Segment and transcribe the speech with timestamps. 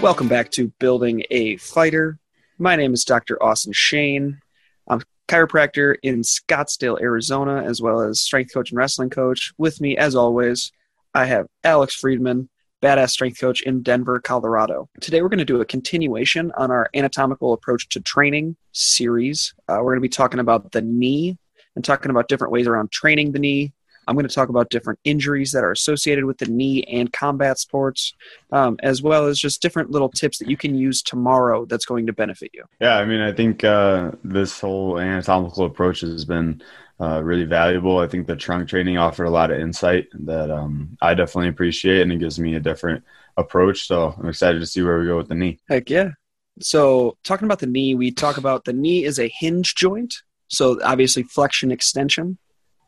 [0.00, 2.20] Welcome back to Building a Fighter.
[2.56, 3.42] My name is Dr.
[3.42, 4.40] Austin Shane.
[4.86, 9.52] I'm a chiropractor in Scottsdale, Arizona, as well as strength coach and wrestling coach.
[9.58, 10.70] With me, as always,
[11.14, 12.48] I have Alex Friedman,
[12.80, 14.88] badass strength coach in Denver, Colorado.
[15.00, 19.52] Today, we're going to do a continuation on our anatomical approach to training series.
[19.68, 21.36] Uh, we're going to be talking about the knee
[21.74, 23.72] and talking about different ways around training the knee,
[24.08, 27.58] I'm going to talk about different injuries that are associated with the knee and combat
[27.58, 28.14] sports,
[28.50, 32.06] um, as well as just different little tips that you can use tomorrow that's going
[32.06, 32.64] to benefit you.
[32.80, 36.62] Yeah, I mean, I think uh, this whole anatomical approach has been
[36.98, 37.98] uh, really valuable.
[37.98, 42.00] I think the trunk training offered a lot of insight that um, I definitely appreciate,
[42.00, 43.04] and it gives me a different
[43.36, 43.86] approach.
[43.86, 45.58] So I'm excited to see where we go with the knee.
[45.68, 46.12] Heck yeah.
[46.60, 50.14] So, talking about the knee, we talk about the knee is a hinge joint.
[50.48, 52.36] So, obviously, flexion extension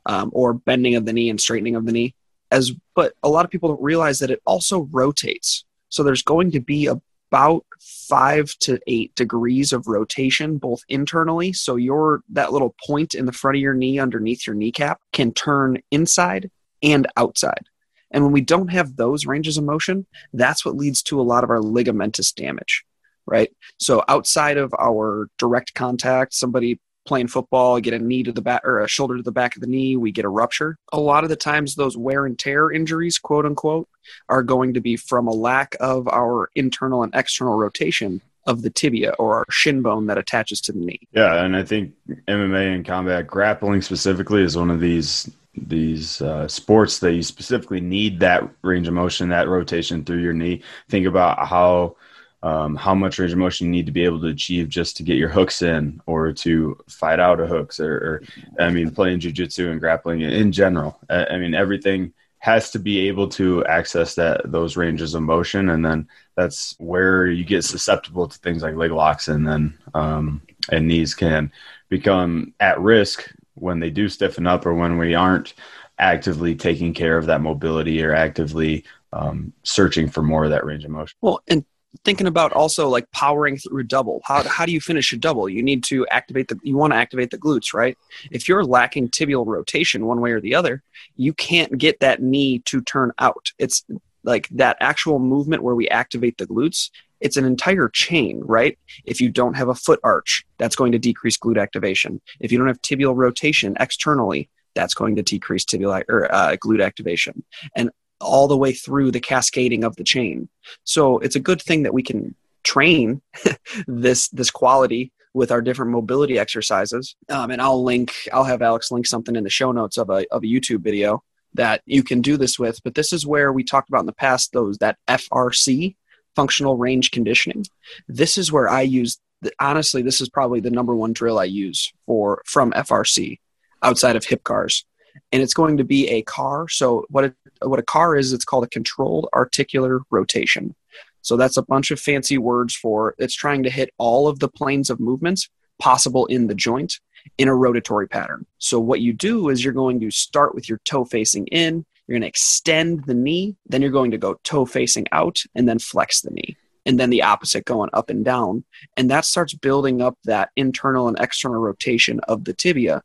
[0.07, 2.15] um, or bending of the knee and straightening of the knee.
[2.51, 5.65] As but a lot of people don't realize that it also rotates.
[5.89, 11.53] So there's going to be about five to eight degrees of rotation both internally.
[11.53, 15.33] So your that little point in the front of your knee underneath your kneecap can
[15.33, 16.51] turn inside
[16.83, 17.67] and outside.
[18.11, 21.45] And when we don't have those ranges of motion, that's what leads to a lot
[21.45, 22.85] of our ligamentous damage,
[23.27, 23.53] right?
[23.79, 28.63] So outside of our direct contact, somebody playing football, get a knee to the back
[28.65, 30.77] or a shoulder to the back of the knee, we get a rupture.
[30.93, 33.89] A lot of the times, those wear and tear injuries, quote unquote,
[34.29, 38.71] are going to be from a lack of our internal and external rotation of the
[38.71, 41.01] tibia or our shin bone that attaches to the knee.
[41.13, 41.93] Yeah, and I think
[42.27, 47.81] MMA and combat grappling specifically is one of these these uh, sports that you specifically
[47.81, 50.63] need that range of motion, that rotation through your knee.
[50.89, 51.97] Think about how
[52.43, 55.03] um, how much range of motion you need to be able to achieve just to
[55.03, 58.23] get your hooks in or to fight out of hooks or, or
[58.59, 60.99] I mean, playing jujitsu and grappling in general.
[61.11, 65.85] I, mean, everything has to be able to access that those ranges of motion, and
[65.85, 70.89] then that's where you get susceptible to things like leg locks, and then um, and
[70.89, 71.53] knees can
[71.91, 75.53] become at risk when they do stiffen up or when we aren't
[75.99, 80.85] actively taking care of that mobility or actively um, searching for more of that range
[80.85, 81.19] of motion.
[81.21, 81.65] Well, and
[82.05, 84.21] thinking about also like powering through double.
[84.25, 85.49] How, how do you finish a double?
[85.49, 87.97] You need to activate the, you want to activate the glutes, right?
[88.31, 90.83] If you're lacking tibial rotation one way or the other,
[91.17, 93.53] you can't get that knee to turn out.
[93.59, 93.85] It's
[94.23, 96.91] like that actual movement where we activate the glutes.
[97.21, 98.79] It's an entire chain, right?
[99.05, 102.21] If you don't have a foot arch, that's going to decrease glute activation.
[102.39, 106.85] If you don't have tibial rotation externally, that's going to decrease tibial or uh, glute
[106.85, 107.43] activation.
[107.77, 110.49] And all the way through the cascading of the chain.
[110.85, 113.23] So it's a good thing that we can train
[113.87, 117.15] this this quality with our different mobility exercises.
[117.29, 120.27] Um, and I'll link, I'll have Alex link something in the show notes of a
[120.31, 121.23] of a YouTube video
[121.55, 122.83] that you can do this with.
[122.83, 125.97] But this is where we talked about in the past those that FRC
[126.37, 127.67] functional range conditioning.
[128.09, 129.19] This is where I use.
[129.59, 133.39] Honestly, this is probably the number one drill I use for from FRC
[133.83, 134.85] outside of hip CARs
[135.33, 136.69] and it's going to be a car.
[136.69, 140.75] So what it, what a car is, it's called a controlled articular rotation.
[141.23, 144.49] So that's a bunch of fancy words for it's trying to hit all of the
[144.49, 145.49] planes of movements
[145.79, 147.01] possible in the joint
[147.39, 148.47] in a rotatory pattern.
[148.59, 152.15] So what you do is you're going to start with your toe facing in, you're
[152.15, 155.79] going to extend the knee, then you're going to go toe facing out and then
[155.79, 156.57] flex the knee.
[156.87, 158.65] And then the opposite going up and down.
[158.97, 163.03] And that starts building up that internal and external rotation of the tibia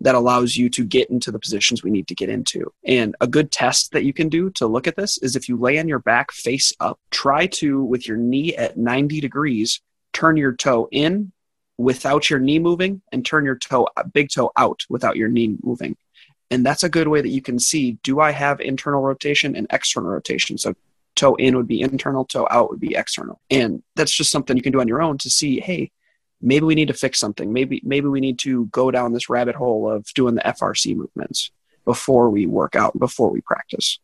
[0.00, 2.72] that allows you to get into the positions we need to get into.
[2.84, 5.56] And a good test that you can do to look at this is if you
[5.56, 9.80] lay on your back face up, try to, with your knee at 90 degrees,
[10.12, 11.32] turn your toe in
[11.78, 15.96] without your knee moving and turn your toe, big toe out without your knee moving.
[16.50, 19.66] And that's a good way that you can see do I have internal rotation and
[19.70, 20.58] external rotation?
[20.58, 20.74] So
[21.14, 23.40] toe in would be internal, toe out would be external.
[23.50, 25.90] And that's just something you can do on your own to see, hey,
[26.40, 27.52] maybe we need to fix something.
[27.52, 31.50] Maybe maybe we need to go down this rabbit hole of doing the FRC movements
[31.84, 33.98] before we work out, before we practice.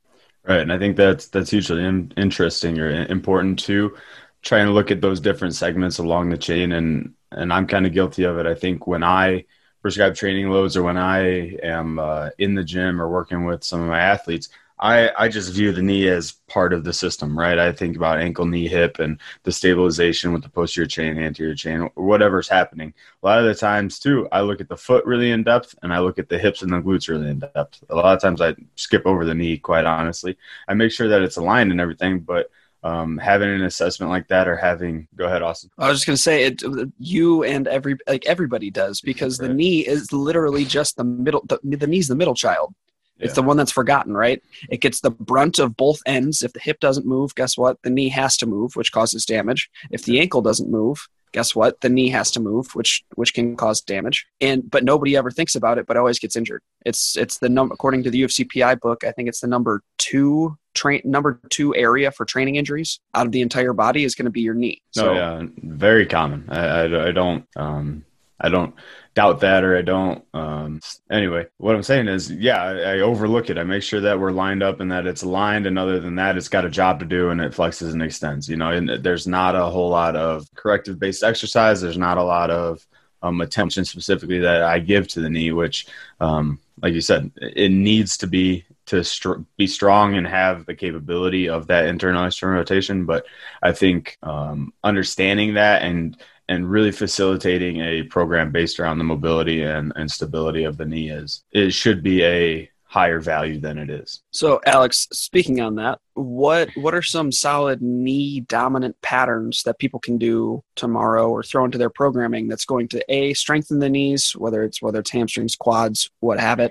[0.47, 3.97] Right, and I think that's that's hugely in, interesting or important to
[4.43, 6.73] try and look at those different segments along the chain.
[6.73, 8.47] And and I'm kind of guilty of it.
[8.47, 9.45] I think when I
[9.83, 13.83] prescribe training loads or when I am uh, in the gym or working with some
[13.83, 14.49] of my athletes,
[14.79, 17.59] I, I just view the knee as part of the system, right?
[17.59, 21.89] I think about ankle, knee, hip, and the stabilization with the posterior chain, anterior chain,
[21.95, 22.93] whatever's happening.
[23.23, 25.93] A lot of the times, too, I look at the foot really in depth and
[25.93, 27.85] I look at the hips and the glutes really in depth.
[27.89, 30.37] A lot of times I skip over the knee, quite honestly.
[30.67, 32.51] I make sure that it's aligned and everything, but
[32.83, 36.17] um, having an assessment like that or having go ahead austin i was just going
[36.17, 36.63] to say it
[36.99, 39.49] you and every like everybody does because right.
[39.49, 42.75] the knee is literally just the middle the, the knee's the middle child
[43.19, 44.43] It's the one that's forgotten, right?
[44.69, 46.43] It gets the brunt of both ends.
[46.43, 47.81] If the hip doesn't move, guess what?
[47.83, 49.71] The knee has to move, which causes damage.
[49.91, 51.81] If the ankle doesn't move, guess what?
[51.81, 54.27] The knee has to move, which which can cause damage.
[54.41, 56.63] And but nobody ever thinks about it, but always gets injured.
[56.87, 59.05] It's it's the number according to the UFCPI book.
[59.05, 63.33] I think it's the number two train number two area for training injuries out of
[63.33, 64.83] the entire body is going to be your knee.
[64.93, 66.49] So oh, yeah, very common.
[66.49, 68.05] I, I, I don't um
[68.45, 68.75] I don't
[69.15, 70.25] doubt that or I don't.
[70.35, 70.81] Um,
[71.11, 73.59] anyway, what I'm saying is, yeah, I, I, overlook it.
[73.59, 75.67] I make sure that we're lined up and that it's aligned.
[75.67, 78.49] And other than that, it's got a job to do and it flexes and extends,
[78.49, 81.81] you know, and there's not a whole lot of corrective based exercise.
[81.81, 82.87] There's not a lot of
[83.23, 85.87] um, attention specifically that I give to the knee, which,
[86.21, 91.49] um, like you said, it needs to be to be strong and have the capability
[91.49, 93.07] of that internal external rotation.
[93.07, 93.25] But
[93.63, 96.19] I think um, understanding that and
[96.49, 101.11] and really facilitating a program based around the mobility and, and stability of the knee
[101.11, 104.23] is it should be a higher value than it is.
[104.31, 109.99] So Alex, speaking on that, what what are some solid knee dominant patterns that people
[109.99, 114.31] can do tomorrow or throw into their programming that's going to a strengthen the knees,
[114.37, 116.71] whether it's whether it's hamstrings, quads, what have it,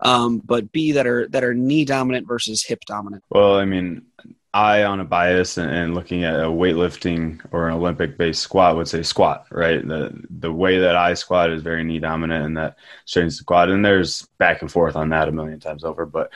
[0.00, 3.24] um, but b that are that are knee dominant versus hip dominant.
[3.30, 4.02] Well, I mean,
[4.54, 8.76] I, on a bias and, and, looking at a weightlifting or an Olympic based squat,
[8.76, 9.86] would say squat, right?
[9.86, 12.76] The the way that I squat is very knee dominant and that
[13.06, 13.70] strains the quad.
[13.70, 16.04] And there's back and forth on that a million times over.
[16.04, 16.30] But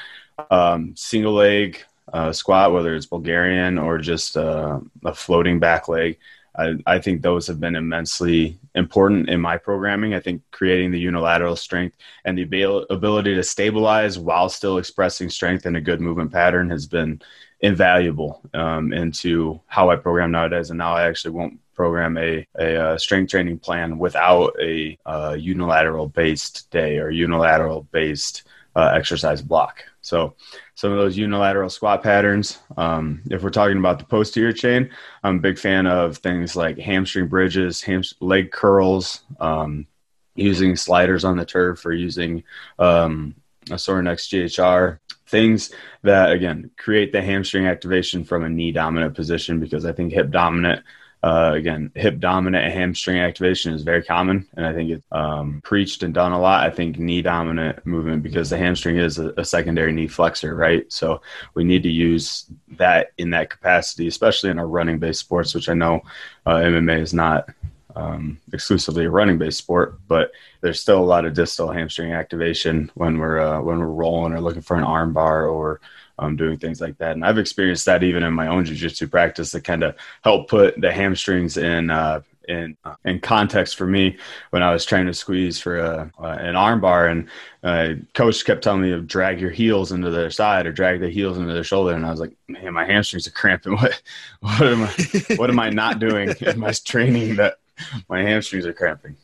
[0.50, 6.18] um, single leg uh, squat, whether it's Bulgarian or just uh, a floating back leg,
[6.56, 10.14] I, I think those have been immensely important in my programming.
[10.14, 15.66] I think creating the unilateral strength and the ability to stabilize while still expressing strength
[15.66, 17.20] in a good movement pattern has been
[17.60, 20.70] invaluable um, into how I program nowadays.
[20.70, 24.98] And now I actually won't program a, a, a uh, strength training plan without a,
[25.06, 28.44] a uh, unilateral based day or unilateral based
[28.74, 29.84] uh, exercise block.
[30.02, 30.34] So
[30.74, 32.58] some of those unilateral squat patterns.
[32.76, 34.90] Um, if we're talking about the posterior chain,
[35.22, 39.86] I'm a big fan of things like hamstring bridges, ham- leg curls, um,
[40.34, 42.44] using sliders on the turf or using
[42.78, 43.34] um,
[43.70, 49.60] a Sorinex GHR things that again create the hamstring activation from a knee dominant position
[49.60, 50.84] because I think hip dominant
[51.26, 56.04] uh, again, hip dominant hamstring activation is very common, and I think it's um, preached
[56.04, 56.64] and done a lot.
[56.64, 60.84] I think knee dominant movement because the hamstring is a, a, secondary knee flexor, right?
[60.92, 61.22] So
[61.54, 62.46] we need to use
[62.76, 66.02] that in that capacity, especially in our running based sports, which I know
[66.44, 67.48] uh, MMA is not
[67.96, 72.90] um, exclusively a running based sport, but there's still a lot of distal hamstring activation
[72.94, 75.80] when we're uh, when we're rolling or looking for an arm bar or
[76.18, 77.12] um, doing things like that.
[77.12, 80.80] And I've experienced that even in my own jiu-jitsu practice to kind of help put
[80.80, 84.18] the hamstrings in uh, in uh, in context for me
[84.50, 87.06] when I was trying to squeeze for a, uh, an arm bar.
[87.08, 87.28] And
[87.62, 91.10] uh, coach kept telling me to drag your heels into their side or drag the
[91.10, 91.94] heels into their shoulder.
[91.94, 93.76] And I was like man my hamstrings are cramping.
[93.76, 94.02] What
[94.40, 97.56] what am I what am I not doing in my training that
[98.08, 99.16] my hamstrings are cramping.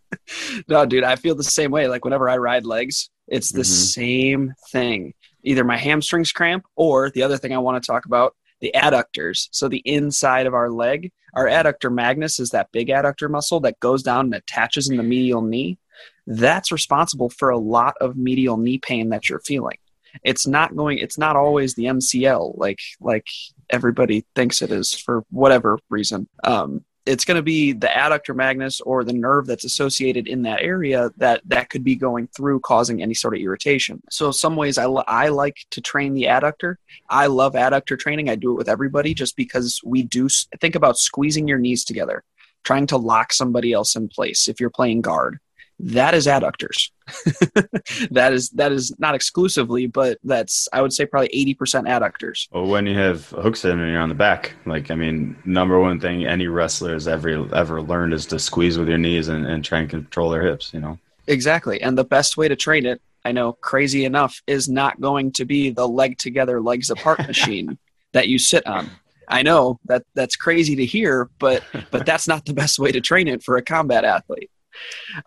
[0.68, 1.88] no, dude, I feel the same way.
[1.88, 3.72] Like whenever I ride legs, it's the mm-hmm.
[3.72, 5.14] same thing.
[5.42, 9.48] Either my hamstrings cramp, or the other thing I want to talk about, the adductors.
[9.52, 13.78] So the inside of our leg, our adductor magnus is that big adductor muscle that
[13.80, 15.78] goes down and attaches in the medial knee.
[16.26, 19.78] That's responsible for a lot of medial knee pain that you're feeling.
[20.24, 20.98] It's not going.
[20.98, 23.26] It's not always the MCL like like
[23.68, 26.28] everybody thinks it is for whatever reason.
[26.42, 30.60] Um, it's going to be the adductor magnus or the nerve that's associated in that
[30.60, 34.02] area that that could be going through causing any sort of irritation.
[34.10, 36.76] So some ways I, I like to train the adductor.
[37.08, 38.28] I love adductor training.
[38.28, 40.28] I do it with everybody just because we do
[40.60, 42.24] think about squeezing your knees together
[42.64, 45.38] trying to lock somebody else in place if you're playing guard
[45.78, 46.90] that is adductors.
[48.10, 52.48] that is that is not exclusively, but that's I would say probably eighty percent adductors.
[52.50, 55.78] Well, when you have hooks in and you're on the back, like I mean, number
[55.78, 59.46] one thing any wrestler has ever ever learned is to squeeze with your knees and,
[59.46, 60.72] and try and control their hips.
[60.72, 64.68] You know exactly, and the best way to train it, I know, crazy enough, is
[64.68, 67.78] not going to be the leg together, legs apart machine
[68.12, 68.90] that you sit on.
[69.28, 73.00] I know that that's crazy to hear, but but that's not the best way to
[73.02, 74.50] train it for a combat athlete.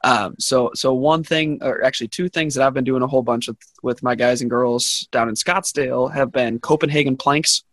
[0.04, 3.24] Um, so, so one thing, or actually two things that I've been doing a whole
[3.24, 7.64] bunch of with my guys and girls down in Scottsdale have been Copenhagen planks,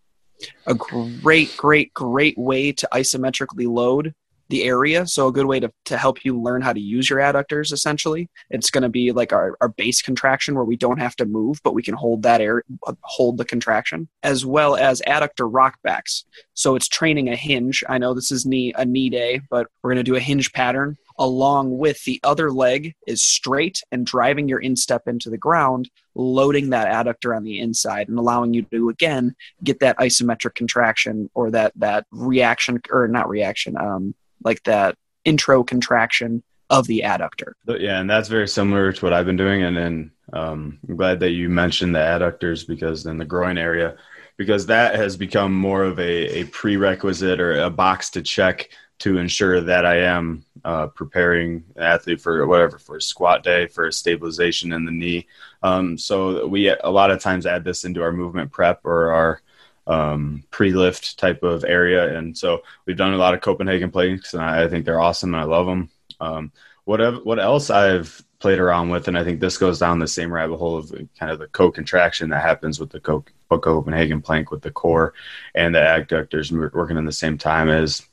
[0.66, 4.14] a great, great, great way to isometrically load
[4.48, 5.06] the area.
[5.06, 8.28] So a good way to, to help you learn how to use your adductors essentially.
[8.50, 11.60] It's going to be like our, our base contraction where we don't have to move,
[11.64, 12.62] but we can hold that air,
[13.02, 16.24] hold the contraction as well as adductor rockbacks.
[16.54, 17.82] So it's training a hinge.
[17.88, 20.52] I know this is knee, a knee day, but we're going to do a hinge
[20.52, 25.90] pattern along with the other leg is straight and driving your instep into the ground,
[26.14, 31.30] loading that adductor on the inside and allowing you to again get that isometric contraction
[31.34, 37.52] or that that reaction or not reaction, um, like that intro contraction of the adductor.
[37.66, 39.62] Yeah, and that's very similar to what I've been doing.
[39.62, 43.96] And then um, I'm glad that you mentioned the adductors because in the groin area,
[44.36, 49.18] because that has become more of a, a prerequisite or a box to check to
[49.18, 53.86] ensure that I am uh, preparing an athlete for whatever for a squat day for
[53.86, 55.26] a stabilization in the knee.
[55.62, 59.42] Um, so we a lot of times add this into our movement prep or our
[59.86, 64.42] um, pre-lift type of area, and so we've done a lot of Copenhagen planks, and
[64.42, 65.90] I, I think they're awesome, and I love them.
[66.18, 66.52] Um,
[66.84, 70.32] whatever, what else I've played around with, and I think this goes down the same
[70.32, 74.62] rabbit hole of kind of the co-contraction that happens with the co- Copenhagen plank with
[74.62, 75.14] the core
[75.54, 78.06] and the adductors working in the same time as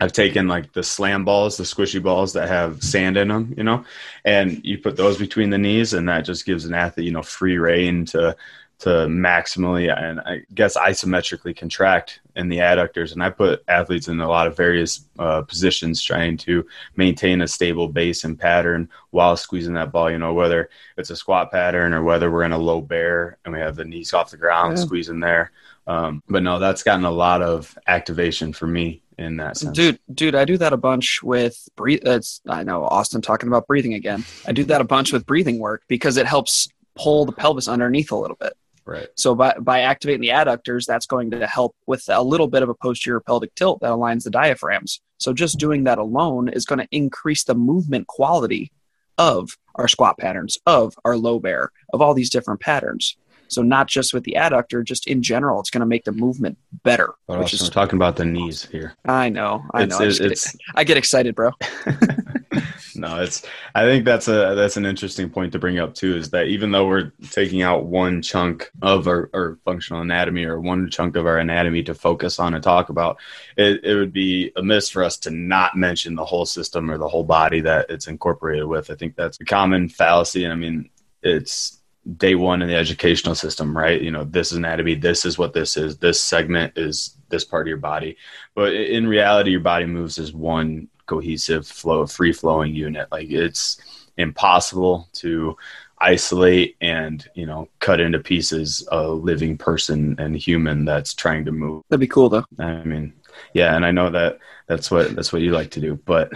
[0.00, 3.64] I've taken like the slam balls, the squishy balls that have sand in them, you
[3.64, 3.84] know,
[4.24, 7.22] and you put those between the knees, and that just gives an athlete, you know,
[7.22, 8.36] free reign to
[8.78, 13.12] to maximally and I guess isometrically contract in the adductors.
[13.12, 17.48] And I put athletes in a lot of various uh, positions trying to maintain a
[17.48, 20.10] stable base and pattern while squeezing that ball.
[20.10, 23.54] You know, whether it's a squat pattern or whether we're in a low bear and
[23.54, 24.84] we have the knees off the ground, yeah.
[24.84, 25.52] squeezing there.
[25.86, 29.76] Um, but no, that's gotten a lot of activation for me in that sense.
[29.76, 32.02] Dude, dude, I do that a bunch with breathe.
[32.02, 34.24] That's I know Austin talking about breathing again.
[34.46, 38.10] I do that a bunch with breathing work because it helps pull the pelvis underneath
[38.10, 38.54] a little bit.
[38.84, 39.08] Right.
[39.16, 42.68] So by by activating the adductors, that's going to help with a little bit of
[42.68, 45.00] a posterior pelvic tilt that aligns the diaphragms.
[45.18, 48.70] So just doing that alone is going to increase the movement quality
[49.18, 53.16] of our squat patterns, of our low bear, of all these different patterns.
[53.48, 56.58] So not just with the adductor, just in general, it's going to make the movement
[56.82, 57.14] better.
[57.26, 58.94] But which is talking about the knees here.
[59.04, 60.06] I know, I it's, know.
[60.06, 61.52] I, get, I get excited, bro.
[62.96, 63.44] no, it's.
[63.74, 66.16] I think that's a that's an interesting point to bring up too.
[66.16, 70.60] Is that even though we're taking out one chunk of our, our functional anatomy or
[70.60, 73.18] one chunk of our anatomy to focus on and talk about,
[73.56, 77.08] it, it would be amiss for us to not mention the whole system or the
[77.08, 78.90] whole body that it's incorporated with.
[78.90, 80.90] I think that's a common fallacy, and I mean
[81.22, 81.75] it's
[82.16, 84.00] day one in the educational system, right?
[84.00, 87.66] You know, this is anatomy, this is what this is, this segment is this part
[87.66, 88.16] of your body.
[88.54, 93.08] But in reality, your body moves as one cohesive flow, free flowing unit.
[93.10, 93.78] Like it's
[94.16, 95.56] impossible to
[95.98, 101.52] isolate and you know cut into pieces a living person and human that's trying to
[101.52, 103.14] move that'd be cool though i mean
[103.54, 106.30] yeah and i know that that's what that's what you like to do but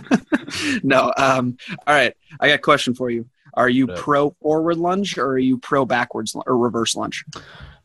[0.82, 3.26] no um all right i got a question for you
[3.56, 7.24] are you pro forward lunge or are you pro backwards or reverse lunge?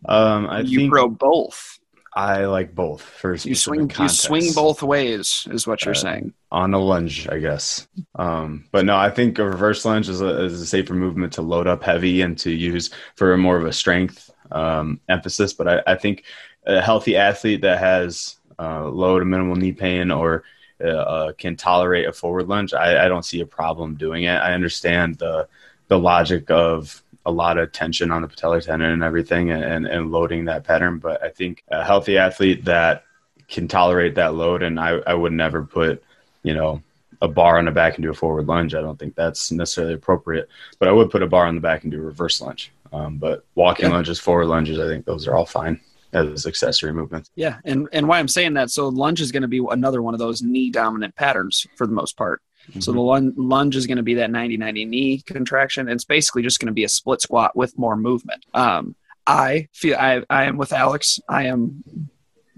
[0.05, 1.79] Um, I you pro both.
[2.13, 3.01] I like both.
[3.01, 4.23] For you swing, context.
[4.23, 6.33] you swing both ways, is what you're uh, saying.
[6.51, 7.87] On a lunge, I guess.
[8.15, 11.41] Um, but no, I think a reverse lunge is a, is a safer movement to
[11.41, 15.53] load up heavy and to use for more of a strength um, emphasis.
[15.53, 16.25] But I, I, think
[16.65, 20.43] a healthy athlete that has uh, low to minimal knee pain or
[20.83, 24.35] uh, uh, can tolerate a forward lunge, I, I, don't see a problem doing it.
[24.35, 25.47] I understand the
[25.87, 29.85] the logic of a lot of tension on the patellar tendon and everything and, and,
[29.85, 30.97] and loading that pattern.
[30.97, 33.03] But I think a healthy athlete that
[33.47, 36.03] can tolerate that load, and I, I would never put,
[36.43, 36.81] you know,
[37.21, 38.73] a bar on the back and do a forward lunge.
[38.73, 40.47] I don't think that's necessarily appropriate,
[40.79, 42.71] but I would put a bar on the back and do a reverse lunge.
[42.93, 43.95] Um, but walking yeah.
[43.95, 45.79] lunges, forward lunges, I think those are all fine
[46.13, 47.29] as accessory movements.
[47.35, 50.13] Yeah, and and why I'm saying that, so lunge is going to be another one
[50.13, 52.41] of those knee dominant patterns for the most part.
[52.69, 52.81] Mm-hmm.
[52.81, 55.89] So the lunge, lunge is going to be that 90 90 knee contraction.
[55.89, 58.45] It's basically just going to be a split squat with more movement.
[58.53, 61.19] Um, I feel I, I am with Alex.
[61.27, 61.83] I am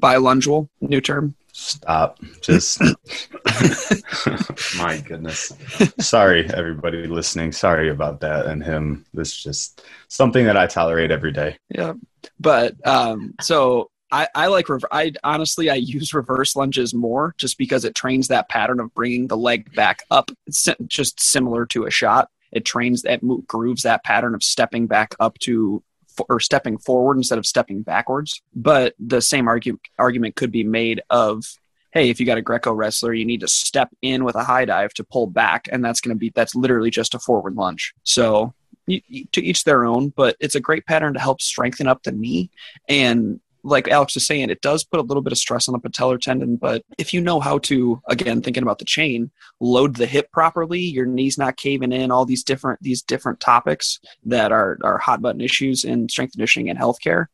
[0.01, 1.35] bilungeal, new term.
[1.55, 2.19] Stop.
[2.41, 2.81] Just
[4.77, 5.53] my goodness.
[5.99, 7.51] Sorry, everybody listening.
[7.51, 9.05] Sorry about that and him.
[9.13, 11.57] This just something that I tolerate every day.
[11.69, 11.93] Yeah.
[12.39, 17.83] But um, so I, I like I honestly I use reverse lunges more just because
[17.83, 20.29] it trains that pattern of bringing the leg back up.
[20.45, 22.29] It's just similar to a shot.
[22.51, 25.83] It trains that grooves that pattern of stepping back up to
[26.29, 28.41] or stepping forward instead of stepping backwards.
[28.53, 31.43] But the same argument argument could be made of
[31.91, 34.65] hey, if you got a Greco wrestler, you need to step in with a high
[34.65, 37.93] dive to pull back, and that's going to be that's literally just a forward lunge.
[38.03, 38.53] So
[38.87, 42.49] to each their own, but it's a great pattern to help strengthen up the knee
[42.89, 45.79] and like Alex was saying, it does put a little bit of stress on the
[45.79, 46.57] patellar tendon.
[46.57, 50.81] But if you know how to, again, thinking about the chain, load the hip properly,
[50.81, 55.21] your knee's not caving in, all these different these different topics that are are hot
[55.21, 57.27] button issues in strength conditioning and healthcare,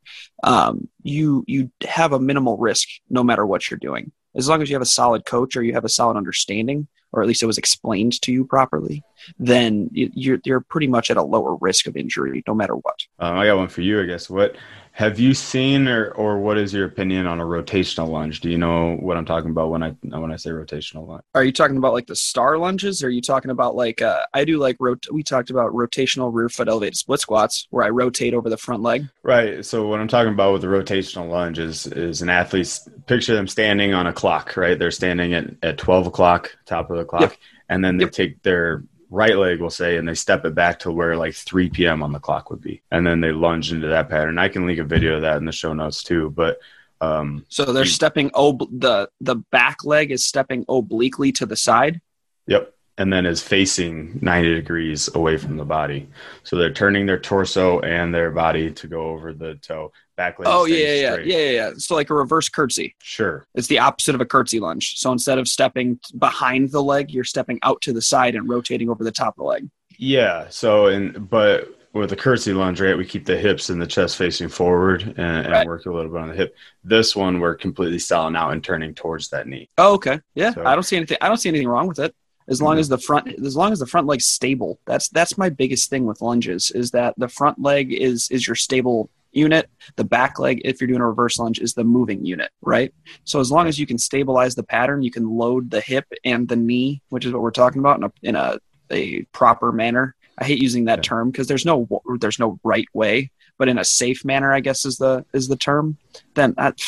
[0.43, 4.11] um, you you have a minimal risk no matter what you're doing.
[4.35, 7.21] As long as you have a solid coach or you have a solid understanding or
[7.21, 9.03] at least it was explained to you properly,
[9.37, 12.99] then you're you're pretty much at a lower risk of injury, no matter what.
[13.19, 14.29] Um, I got one for you, I guess.
[14.29, 14.55] What
[14.99, 18.41] have you seen, or or what is your opinion on a rotational lunge?
[18.41, 21.23] Do you know what I'm talking about when I when I say rotational lunge?
[21.33, 23.01] Are you talking about like the star lunges?
[23.01, 26.33] Or are you talking about like uh, I do like rot- we talked about rotational
[26.33, 29.07] rear foot elevated split squats where I rotate over the front leg.
[29.23, 29.65] Right.
[29.65, 32.77] So what I'm talking about with the rotational lunge is is an athlete
[33.07, 34.57] picture them standing on a clock.
[34.57, 34.77] Right.
[34.77, 37.37] They're standing at at 12 o'clock, top of the clock, yep.
[37.69, 38.11] and then they yep.
[38.11, 41.69] take their right leg will say and they step it back to where like 3
[41.69, 44.65] p.m on the clock would be and then they lunge into that pattern i can
[44.65, 46.59] link a video of that in the show notes too but
[47.01, 51.55] um so they're you, stepping ob- the the back leg is stepping obliquely to the
[51.55, 52.01] side
[52.45, 56.09] yep and then is facing 90 degrees away from the body.
[56.43, 59.93] So they're turning their torso and their body to go over the toe.
[60.19, 60.35] Back.
[60.39, 61.71] Oh yeah, yeah, yeah, yeah, yeah.
[61.77, 62.93] So like a reverse curtsy.
[63.01, 63.47] Sure.
[63.55, 64.97] It's the opposite of a curtsy lunge.
[64.97, 68.89] So instead of stepping behind the leg, you're stepping out to the side and rotating
[68.89, 69.69] over the top of the leg.
[69.97, 70.47] Yeah.
[70.49, 74.17] So and but with a curtsy lunge, right, we keep the hips and the chest
[74.17, 75.65] facing forward and, and right.
[75.65, 76.53] work a little bit on the hip.
[76.83, 79.69] This one, we're completely styling out and turning towards that knee.
[79.77, 80.19] Oh, okay.
[80.35, 81.17] Yeah, so, I don't see anything.
[81.21, 82.13] I don't see anything wrong with it
[82.49, 82.79] as long mm-hmm.
[82.79, 86.05] as the front as long as the front leg's stable that's that's my biggest thing
[86.05, 90.61] with lunges is that the front leg is is your stable unit the back leg
[90.65, 92.93] if you're doing a reverse lunge is the moving unit right?
[93.23, 96.47] So as long as you can stabilize the pattern you can load the hip and
[96.47, 98.59] the knee which is what we're talking about in a, in a,
[98.91, 100.15] a proper manner.
[100.37, 101.87] I hate using that term because there's no
[102.19, 105.57] there's no right way but in a safe manner i guess is the is the
[105.57, 105.97] term
[106.33, 106.79] then that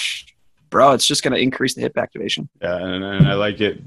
[0.72, 3.82] bro it's just going to increase the hip activation yeah and, and i like it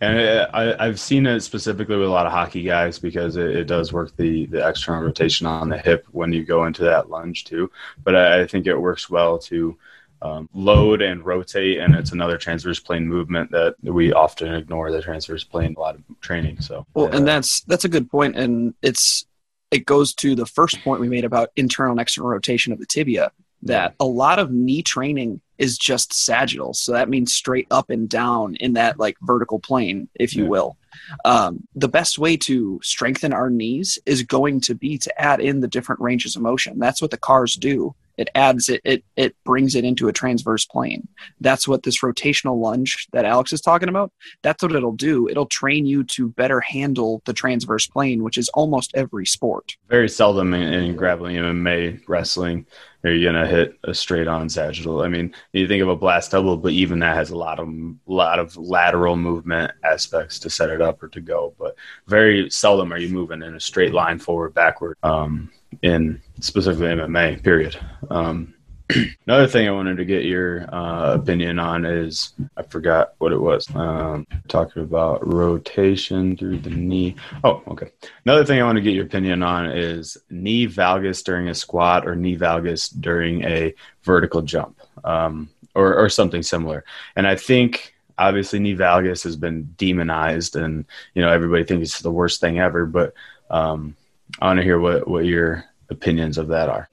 [0.00, 3.54] and it, I, have seen it specifically with a lot of hockey guys because it,
[3.54, 7.10] it, does work the the external rotation on the hip when you go into that
[7.10, 7.70] lunge too.
[8.02, 9.76] But I, I think it works well to
[10.22, 15.02] um, load and rotate, and it's another transverse plane movement that we often ignore the
[15.02, 16.60] transverse plane a lot of training.
[16.60, 19.26] So well, and that's that's a good point, and it's
[19.70, 22.86] it goes to the first point we made about internal and external rotation of the
[22.86, 23.32] tibia.
[23.64, 26.72] That a lot of knee training is just sagittal.
[26.72, 30.48] So that means straight up and down in that like vertical plane, if you yeah.
[30.48, 30.76] will.
[31.24, 35.60] Um, the best way to strengthen our knees is going to be to add in
[35.60, 36.78] the different ranges of motion.
[36.78, 37.94] That's what the cars do.
[38.20, 41.08] It adds it, it, it brings it into a transverse plane.
[41.40, 45.26] That's what this rotational lunge that Alex is talking about, that's what it'll do.
[45.26, 49.74] It'll train you to better handle the transverse plane, which is almost every sport.
[49.88, 52.66] Very seldom in, in grappling, MMA, wrestling,
[53.04, 55.00] are you gonna hit a straight on sagittal.
[55.00, 57.68] I mean, you think of a blast double, but even that has a lot of
[58.06, 61.54] lot of lateral movement aspects to set it up or to go.
[61.58, 61.74] But
[62.06, 64.98] very seldom are you moving in a straight line forward backward.
[65.02, 65.50] Um,
[65.82, 67.42] in specifically MMA.
[67.42, 67.78] Period.
[68.10, 68.54] Um,
[69.26, 73.38] Another thing I wanted to get your uh, opinion on is I forgot what it
[73.38, 73.68] was.
[73.74, 77.16] Um, talking about rotation through the knee.
[77.44, 77.90] Oh, okay.
[78.24, 82.06] Another thing I want to get your opinion on is knee valgus during a squat
[82.06, 86.84] or knee valgus during a vertical jump, um, or or something similar.
[87.16, 92.00] And I think obviously knee valgus has been demonized, and you know everybody thinks it's
[92.00, 92.86] the worst thing ever.
[92.86, 93.14] But
[93.50, 93.96] um,
[94.40, 96.88] I want to hear what what your opinions of that are.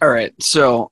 [0.00, 0.90] All right, so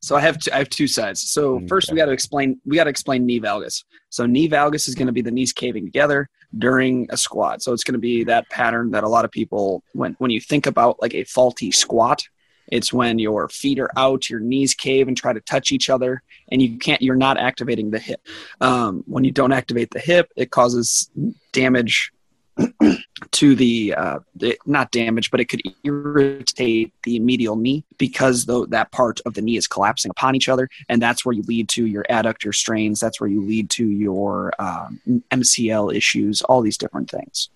[0.00, 1.22] so I have two, I have two sides.
[1.30, 1.66] So okay.
[1.66, 3.84] first, we got to explain we got to explain knee valgus.
[4.10, 7.62] So knee valgus is going to be the knees caving together during a squat.
[7.62, 10.40] So it's going to be that pattern that a lot of people when when you
[10.40, 12.22] think about like a faulty squat,
[12.68, 16.22] it's when your feet are out, your knees cave and try to touch each other,
[16.50, 17.00] and you can't.
[17.00, 18.20] You're not activating the hip.
[18.60, 21.10] Um, when you don't activate the hip, it causes
[21.52, 22.12] damage
[23.32, 24.18] to the, uh,
[24.66, 29.42] not damage, but it could irritate the medial knee because though that part of the
[29.42, 33.00] knee is collapsing upon each other, and that's where you lead to your adductor strains.
[33.00, 37.50] That's where you lead to your um, MCL issues, all these different things.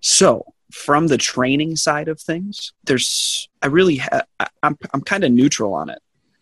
[0.00, 4.22] So from the training side of things, there's I really ha-
[4.62, 6.00] I'm I'm kind of neutral on it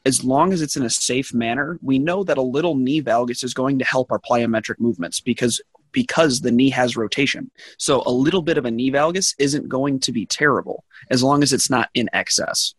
[0.09, 3.45] as long as it's in a safe manner, we know that a little knee valgus
[3.45, 5.61] is going to help our plyometric movements because
[5.99, 7.51] because the knee has rotation.
[7.77, 11.43] So a little bit of a knee valgus isn't going to be terrible as long
[11.43, 12.73] as it's not in excess.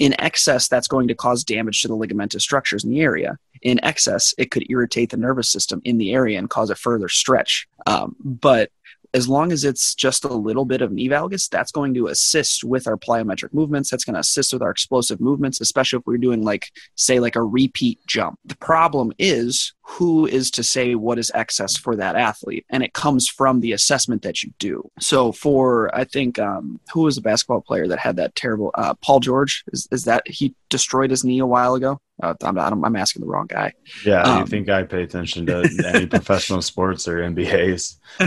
[0.00, 3.38] In excess, that's going to cause damage to the ligamentous structures in the area.
[3.62, 7.08] In excess, it could irritate the nervous system in the area and cause a further
[7.08, 7.68] stretch.
[7.86, 8.72] Um, but
[9.14, 12.64] as long as it's just a little bit of knee valgus, that's going to assist
[12.64, 13.88] with our plyometric movements.
[13.88, 17.36] That's going to assist with our explosive movements, especially if we're doing like, say, like
[17.36, 18.40] a repeat jump.
[18.44, 22.94] The problem is who is to say what is excess for that athlete and it
[22.94, 27.20] comes from the assessment that you do so for i think um, who was the
[27.20, 31.24] basketball player that had that terrible uh, paul george is, is that he destroyed his
[31.24, 33.72] knee a while ago uh, I'm, I'm, asking the wrong guy.
[34.06, 37.96] Yeah, um, you think I pay attention to any professional sports or NBAs?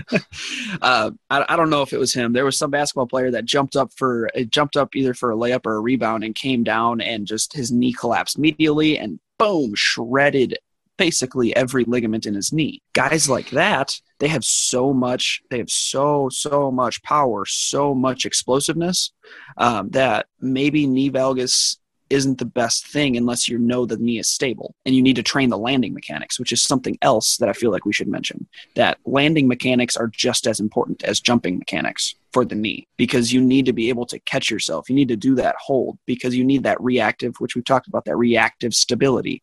[0.81, 2.33] uh, I, I, don't know if it was him.
[2.33, 5.37] There was some basketball player that jumped up for it jumped up either for a
[5.37, 9.73] layup or a rebound and came down and just his knee collapsed immediately and boom
[9.75, 10.57] shredded
[10.97, 12.81] basically every ligament in his knee.
[12.93, 18.25] Guys like that, they have so much, they have so, so much power, so much
[18.25, 19.11] explosiveness
[19.57, 21.77] um, that maybe knee valgus
[22.09, 25.23] isn't the best thing unless you know the knee is stable and you need to
[25.23, 28.47] train the landing mechanics which is something else that i feel like we should mention
[28.75, 33.41] that landing mechanics are just as important as jumping mechanics for the knee because you
[33.41, 34.89] need to be able to catch yourself.
[34.89, 38.05] You need to do that hold because you need that reactive which we've talked about
[38.05, 39.41] that reactive stability.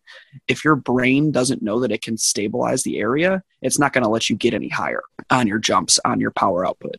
[0.48, 4.10] If your brain doesn't know that it can stabilize the area it's not going to
[4.10, 6.96] let you get any higher on your jumps on your power output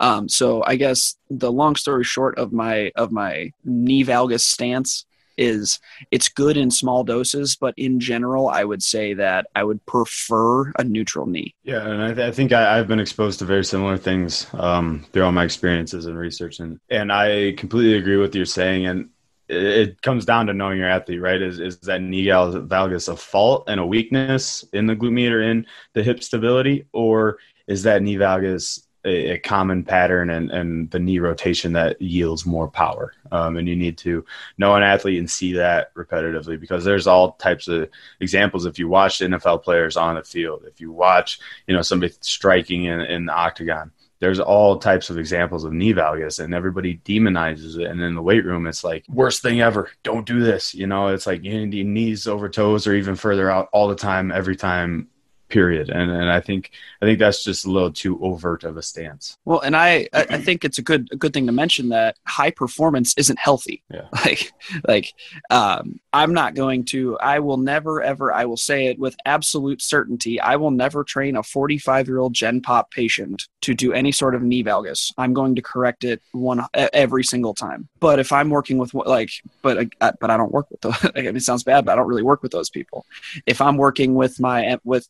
[0.00, 5.06] um, so I guess the long story short of my of my knee valgus stance
[5.36, 5.80] is
[6.10, 10.70] it's good in small doses, but in general, I would say that I would prefer
[10.78, 11.54] a neutral knee.
[11.64, 15.04] Yeah, and I, th- I think I, have been exposed to very similar things um,
[15.12, 18.86] through all my experiences and research, and and I completely agree with you're saying.
[18.86, 19.10] And
[19.48, 21.40] it comes down to knowing your athlete, right?
[21.40, 25.66] Is is that knee valgus a fault and a weakness in the glute medius in
[25.94, 31.18] the hip stability, or is that knee valgus a, common pattern and, and the knee
[31.18, 33.12] rotation that yields more power.
[33.30, 34.24] Um, and you need to
[34.58, 37.88] know an athlete and see that repetitively because there's all types of
[38.20, 38.66] examples.
[38.66, 42.84] If you watch NFL players on the field, if you watch, you know, somebody striking
[42.84, 47.78] in, in the octagon, there's all types of examples of knee valgus and everybody demonizes
[47.78, 47.90] it.
[47.90, 49.90] And in the weight room, it's like worst thing ever.
[50.02, 50.74] Don't do this.
[50.74, 53.94] You know, it's like you need knees over toes or even further out all the
[53.94, 55.08] time, every time
[55.54, 55.88] period.
[55.88, 59.38] And and i think i think that's just a little too overt of a stance.
[59.44, 62.50] Well and i i think it's a good a good thing to mention that high
[62.50, 63.82] performance isn't healthy.
[63.90, 64.08] Yeah.
[64.24, 64.52] Like
[64.88, 65.12] like
[65.50, 69.82] um i'm not going to i will never ever i will say it with absolute
[69.82, 74.12] certainty i will never train a 45 year old gen pop patient to do any
[74.12, 75.12] sort of knee valgus.
[75.18, 77.88] I'm going to correct it one every single time.
[78.00, 79.30] But if i'm working with like
[79.62, 81.96] but uh, but i don't work with those I mean, it sounds bad but i
[81.96, 83.04] don't really work with those people.
[83.46, 85.06] If i'm working with my with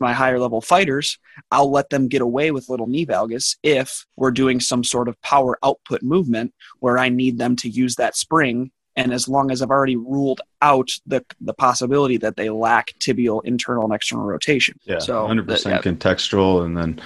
[0.00, 1.18] my higher level fighters,
[1.50, 5.20] I'll let them get away with little knee valgus if we're doing some sort of
[5.22, 8.70] power output movement where I need them to use that spring.
[8.96, 13.44] And as long as I've already ruled out the the possibility that they lack tibial
[13.44, 14.78] internal and external rotation.
[14.84, 15.80] Yeah, so 100% yeah.
[15.80, 16.64] contextual.
[16.64, 17.00] And then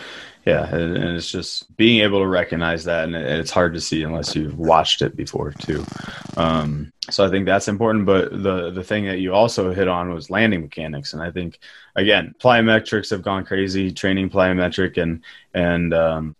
[0.49, 4.35] yeah and, it's just being able to recognize that and it's hard to see unless
[4.35, 5.85] you've watched it before too.
[6.37, 10.13] Um, so i think that's important but the the thing that you also hit on
[10.13, 11.59] was landing mechanics and i think
[11.97, 15.23] again plyometrics have gone crazy training plyometric and
[15.55, 16.37] and um,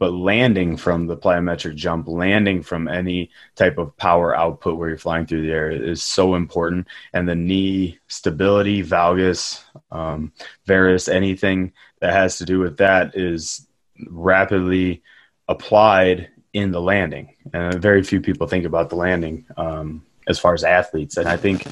[0.00, 4.96] but landing from the plyometric jump, landing from any type of power output where you're
[4.96, 6.88] flying through the air is so important.
[7.12, 10.32] And the knee stability, valgus, um,
[10.64, 13.66] varus, anything that has to do with that is
[14.08, 15.02] rapidly
[15.48, 17.36] applied in the landing.
[17.52, 21.18] And very few people think about the landing um, as far as athletes.
[21.18, 21.66] And I think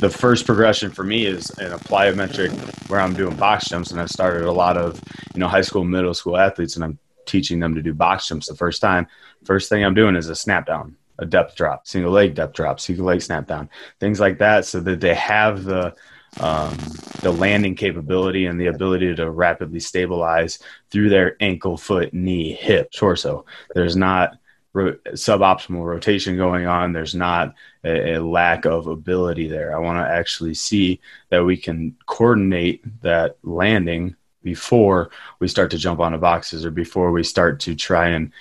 [0.00, 2.50] the first progression for me is in a plyometric
[2.90, 5.00] where I'm doing box jumps, and I've started a lot of
[5.34, 8.48] you know high school, middle school athletes, and I'm teaching them to do box jumps
[8.48, 9.06] the first time,
[9.44, 12.80] first thing I'm doing is a snap down, a depth drop, single leg depth drop,
[12.80, 15.94] single leg snap down, things like that, so that they have the
[16.40, 16.76] um,
[17.22, 20.58] the landing capability and the ability to rapidly stabilize
[20.90, 23.44] through their ankle, foot, knee, hip, torso.
[23.74, 24.38] There's not
[24.72, 26.92] ro- suboptimal rotation going on.
[26.92, 29.74] There's not a, a lack of ability there.
[29.74, 34.14] I want to actually see that we can coordinate that landing
[34.48, 38.32] before we start to jump onto boxes or before we start to try and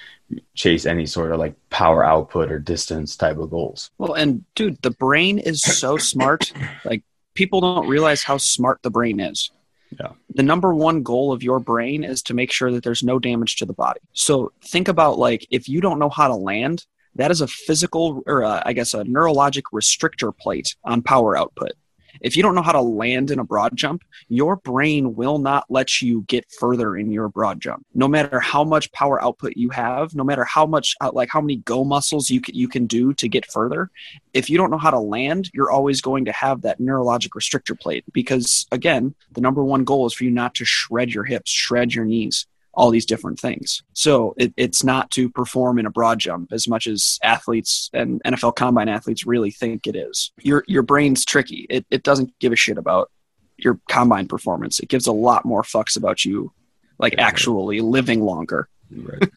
[0.56, 3.92] chase any sort of like power output or distance type of goals.
[3.98, 6.54] Well, and dude, the brain is so smart.
[6.86, 9.52] like people don't realize how smart the brain is.
[10.00, 10.12] Yeah.
[10.34, 13.58] The number one goal of your brain is to make sure that there's no damage
[13.58, 14.00] to the body.
[14.14, 18.24] So think about like if you don't know how to land, that is a physical
[18.28, 21.74] or a, I guess a neurologic restrictor plate on power output.
[22.22, 25.66] If you don't know how to land in a broad jump, your brain will not
[25.70, 27.86] let you get further in your broad jump.
[27.94, 31.42] No matter how much power output you have, no matter how much uh, like how
[31.42, 33.90] many go muscles you can, you can do to get further,
[34.34, 37.80] if you don't know how to land, you're always going to have that neurologic restrictor
[37.80, 41.52] plate because again, the number one goal is for you not to shred your hips,
[41.52, 42.46] shred your knees
[42.78, 43.82] all these different things.
[43.94, 48.22] So it, it's not to perform in a broad jump as much as athletes and
[48.24, 50.32] NFL combine athletes really think it is.
[50.42, 51.66] Your your brain's tricky.
[51.70, 53.12] It it doesn't give a shit about
[53.58, 54.80] your combine performance.
[54.80, 56.54] It gives a lot more fucks about you,
[57.00, 57.90] like yeah, actually right.
[57.90, 58.70] living longer.
[58.90, 59.30] Right.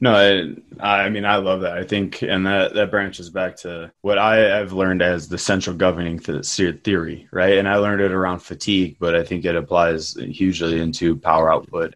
[0.00, 0.14] no,
[0.80, 1.76] I, I, mean I love that.
[1.76, 5.76] I think, and that that branches back to what I have learned as the central
[5.76, 7.58] governing theory, right?
[7.58, 11.94] And I learned it around fatigue, but I think it applies hugely into power output,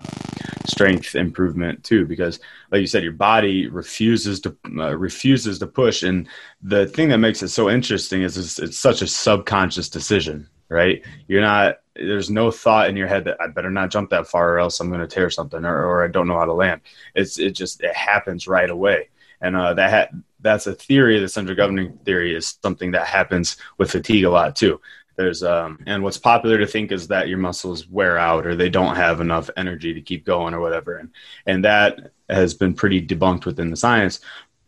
[0.72, 6.02] strength improvement too, because like you said, your body refuses to uh, refuses to push,
[6.02, 6.28] and
[6.62, 11.02] the thing that makes it so interesting is it's, it's such a subconscious decision, right?
[11.28, 14.54] You're not there's no thought in your head that I better not jump that far
[14.54, 16.80] or else I'm going to tear something or, or I don't know how to land.
[17.14, 21.20] It's it just it happens right away, and uh, that ha- that's a theory.
[21.20, 24.80] The central governing theory is something that happens with fatigue a lot too.
[25.22, 28.68] There's um and what's popular to think is that your muscles wear out or they
[28.68, 31.10] don't have enough energy to keep going or whatever, and
[31.46, 34.20] and that has been pretty debunked within the science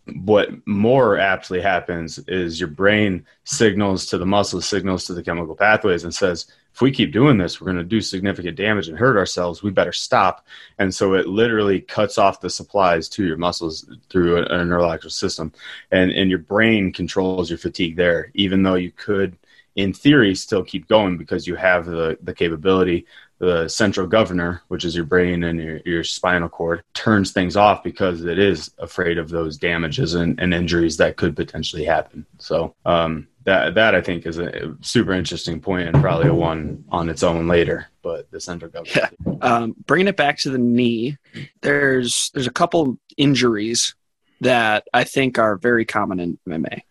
[0.07, 5.55] what more aptly happens is your brain signals to the muscles, signals to the chemical
[5.55, 8.99] pathways, and says, if we keep doing this, we're going to do significant damage and
[8.99, 9.63] hurt ourselves.
[9.63, 10.45] We better stop.
[10.79, 15.11] And so it literally cuts off the supplies to your muscles through a, a neurological
[15.11, 15.53] system.
[15.93, 19.37] And, and your brain controls your fatigue there, even though you could,
[19.77, 23.07] in theory, still keep going because you have the, the capability
[23.39, 27.83] the central governor, which is your brain and your, your spinal cord, turns things off
[27.83, 32.25] because it is afraid of those damages and, and injuries that could potentially happen.
[32.39, 36.85] So um, that that I think is a super interesting point and probably a one
[36.91, 37.89] on its own later.
[38.03, 39.33] But the central governor, yeah.
[39.41, 41.17] Um, bringing it back to the knee,
[41.61, 43.95] there's there's a couple injuries
[44.41, 46.83] that I think are very common in MMA.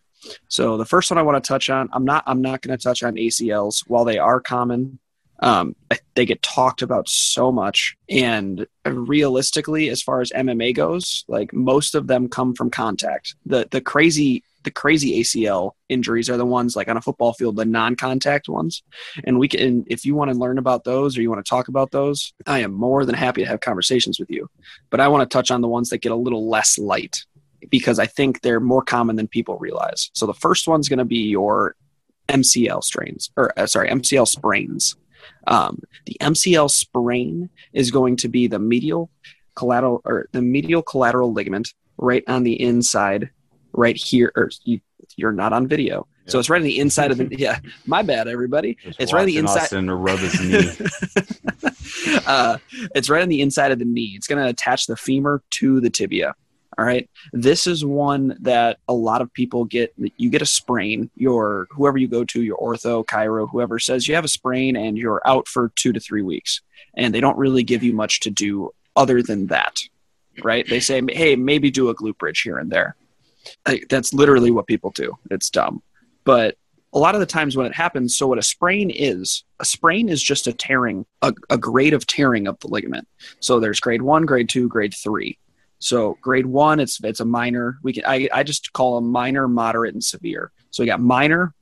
[0.47, 2.83] So the first one I want to touch on, I'm not I'm not going to
[2.83, 4.99] touch on ACLs while they are common
[5.43, 5.75] um,
[6.15, 7.97] they get talked about so much.
[8.09, 13.35] And realistically as far as mma goes like most of them come from contact.
[13.45, 17.55] The the crazy the crazy acl injuries are the ones like on a football field
[17.55, 18.83] the non-contact ones.
[19.23, 21.69] And we can if you want to learn about those or you want to talk
[21.69, 24.49] about those i am more than happy to have conversations with you.
[24.89, 27.25] But i want to touch on the ones that get a little less light
[27.69, 31.05] because i think they're more common than people realize so the first one's going to
[31.05, 31.75] be your
[32.29, 34.95] mcl strains or uh, sorry mcl sprains
[35.47, 39.09] um, the MCL sprain is going to be the medial
[39.55, 43.29] collateral or the medial collateral ligament right on the inside,
[43.71, 44.31] right here.
[44.35, 44.79] Or you,
[45.15, 46.07] you're not on video.
[46.25, 46.31] Yep.
[46.31, 47.59] So it's right on the inside of the yeah.
[47.85, 48.77] My bad, everybody.
[48.81, 49.63] Just it's right on the inside.
[49.63, 50.39] Austin rub his
[52.09, 52.21] knee.
[52.25, 52.57] uh,
[52.95, 54.13] it's right on the inside of the knee.
[54.15, 56.35] It's going to attach the femur to the tibia.
[56.77, 57.09] All right.
[57.33, 59.93] This is one that a lot of people get.
[60.17, 61.09] You get a sprain.
[61.15, 64.97] Your whoever you go to, your ortho, chiro, whoever says you have a sprain and
[64.97, 66.61] you're out for two to three weeks,
[66.95, 69.81] and they don't really give you much to do other than that.
[70.43, 70.67] Right?
[70.67, 72.95] They say, hey, maybe do a glute bridge here and there.
[73.67, 75.17] Like, that's literally what people do.
[75.29, 75.83] It's dumb,
[76.23, 76.57] but
[76.93, 80.09] a lot of the times when it happens, so what a sprain is, a sprain
[80.09, 83.07] is just a tearing, a, a grade of tearing of the ligament.
[83.39, 85.37] So there's grade one, grade two, grade three
[85.83, 87.77] so grade one, it's it's a minor.
[87.83, 90.49] We can I, I just call them minor, moderate, and severe.
[90.71, 91.53] So we got minor,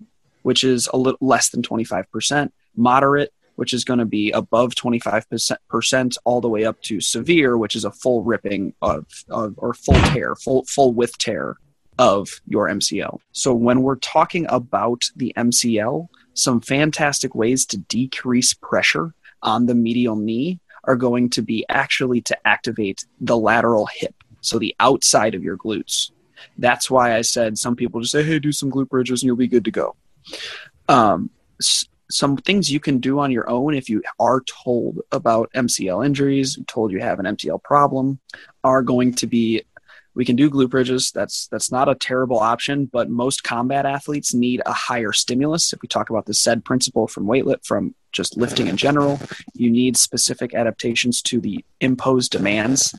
[0.44, 6.18] which is a little less than 25%, moderate, which is going to be above 25%,
[6.24, 10.00] all the way up to severe, which is a full ripping of, of or full
[10.14, 11.58] tear, full full width tear
[11.98, 13.18] of your MCL.
[13.32, 19.74] So when we're talking about the MCL, some fantastic ways to decrease pressure on the
[19.76, 25.36] medial knee are going to be actually to activate the lateral hip, so the outside
[25.36, 26.12] of your glutes.
[26.58, 29.36] That's why I said some people just say, hey, do some glute bridges and you'll
[29.36, 29.96] be good to go.
[30.90, 31.30] Um,
[32.10, 36.60] some things you can do on your own if you are told about MCL injuries,
[36.68, 38.20] told you have an MCL problem,
[38.64, 39.64] are going to be
[40.14, 41.12] we can do glute bridges.
[41.12, 45.72] That's that's not a terrible option, but most combat athletes need a higher stimulus.
[45.72, 49.20] If we talk about the SAID principle from weightlift, from just lifting in general,
[49.54, 52.98] you need specific adaptations to the imposed demands.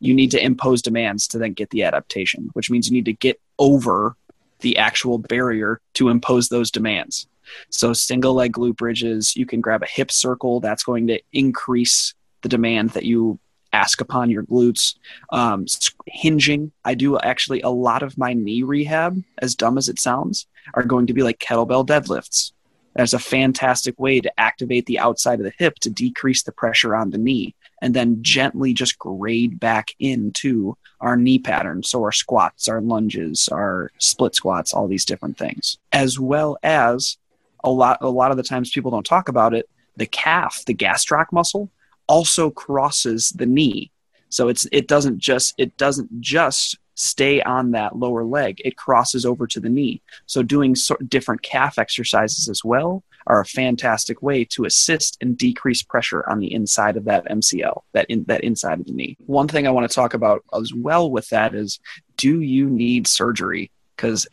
[0.00, 3.12] You need to impose demands to then get the adaptation, which means you need to
[3.12, 4.16] get over
[4.60, 7.26] the actual barrier to impose those demands.
[7.70, 10.60] So single leg glute bridges, you can grab a hip circle.
[10.60, 13.38] That's going to increase the demand that you
[13.74, 14.94] ask upon your glutes.
[15.30, 15.66] Um,
[16.06, 20.46] hinging, I do actually a lot of my knee rehab, as dumb as it sounds,
[20.74, 22.52] are going to be like kettlebell deadlifts.
[22.94, 26.94] That's a fantastic way to activate the outside of the hip to decrease the pressure
[26.94, 31.82] on the knee and then gently just grade back into our knee pattern.
[31.82, 37.18] So, our squats, our lunges, our split squats, all these different things, as well as
[37.62, 39.68] a lot, a lot of the times people don't talk about it.
[39.96, 41.70] The calf, the gastroc muscle,
[42.06, 43.90] also crosses the knee.
[44.28, 49.26] So it's it doesn't just it doesn't just stay on that lower leg, it crosses
[49.26, 50.00] over to the knee.
[50.26, 55.36] So, doing so- different calf exercises as well are a fantastic way to assist and
[55.36, 59.16] decrease pressure on the inside of that MCL, that in that inside of the knee.
[59.26, 61.80] One thing I want to talk about as well with that is,
[62.16, 63.70] do you need surgery?
[63.96, 64.26] Because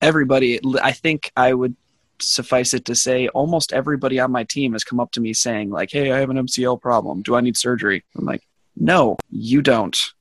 [0.00, 1.76] everybody, I think I would
[2.20, 5.70] suffice it to say almost everybody on my team has come up to me saying
[5.70, 8.42] like hey i have an mcl problem do i need surgery i'm like
[8.76, 10.14] no you don't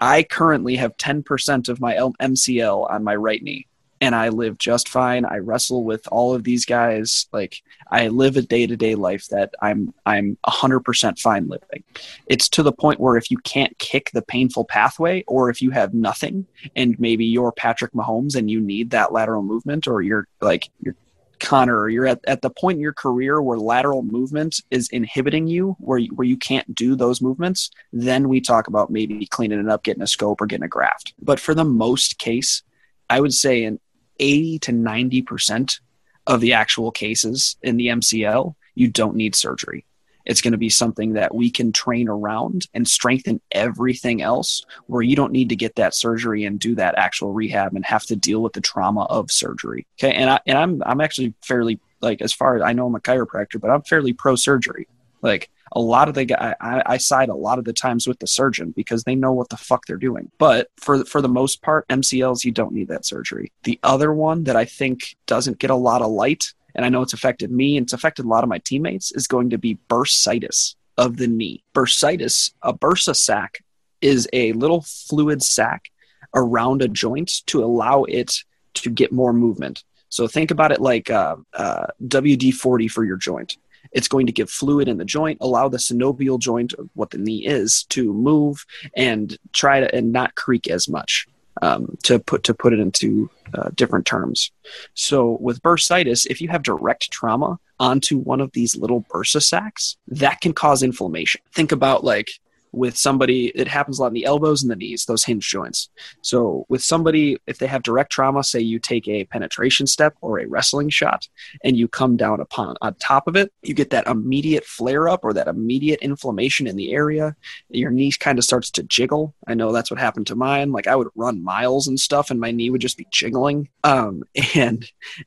[0.00, 3.66] i currently have 10% of my mcl on my right knee
[4.00, 5.24] and i live just fine.
[5.24, 7.26] I wrestle with all of these guys.
[7.32, 11.84] Like i live a day-to-day life that i'm i'm 100% fine living.
[12.26, 15.70] It's to the point where if you can't kick the painful pathway or if you
[15.70, 20.26] have nothing and maybe you're patrick mahomes and you need that lateral movement or you're
[20.40, 20.96] like you're
[21.40, 25.46] Connor, or you're at, at the point in your career where lateral movement is inhibiting
[25.46, 29.60] you, where you, where you can't do those movements, then we talk about maybe cleaning
[29.60, 31.14] it up, getting a scope, or getting a graft.
[31.20, 32.62] But for the most case,
[33.08, 33.80] I would say in
[34.18, 35.80] 80 to 90 percent
[36.26, 39.84] of the actual cases in the MCL, you don't need surgery.
[40.24, 45.02] It's going to be something that we can train around and strengthen everything else where
[45.02, 48.16] you don't need to get that surgery and do that actual rehab and have to
[48.16, 49.86] deal with the trauma of surgery.
[49.98, 50.12] Okay.
[50.12, 53.00] And I, and I'm, I'm actually fairly like, as far as I know, I'm a
[53.00, 54.88] chiropractor, but I'm fairly pro surgery.
[55.22, 58.18] Like a lot of the guy, I, I side a lot of the times with
[58.18, 60.30] the surgeon because they know what the fuck they're doing.
[60.38, 63.52] But for for the most part, MCLs you don't need that surgery.
[63.64, 67.02] The other one that I think doesn't get a lot of light and I know
[67.02, 69.78] it's affected me and it's affected a lot of my teammates, is going to be
[69.88, 71.64] bursitis of the knee.
[71.74, 73.62] Bursitis, a bursa sac,
[74.00, 75.90] is a little fluid sac
[76.34, 79.84] around a joint to allow it to get more movement.
[80.08, 83.56] So think about it like uh, uh, WD 40 for your joint.
[83.92, 87.46] It's going to give fluid in the joint, allow the synovial joint, what the knee
[87.46, 88.64] is, to move
[88.96, 91.26] and try to and not creak as much
[91.62, 94.50] um, to put to put it into uh, different terms.
[94.94, 99.96] So with bursitis, if you have direct trauma onto one of these little bursa sacs,
[100.08, 101.40] that can cause inflammation.
[101.54, 102.28] Think about like
[102.72, 105.88] with somebody it happens a lot in the elbows and the knees those hinge joints.
[106.22, 110.38] So with somebody if they have direct trauma say you take a penetration step or
[110.38, 111.28] a wrestling shot
[111.64, 115.24] and you come down upon on top of it you get that immediate flare up
[115.24, 117.36] or that immediate inflammation in the area.
[117.68, 119.34] Your knee kind of starts to jiggle.
[119.46, 120.72] I know that's what happened to mine.
[120.72, 123.68] Like i would run miles and stuff and my knee would just be jiggling.
[123.84, 124.84] Um, and